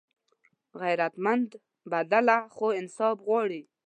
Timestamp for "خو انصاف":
2.55-3.17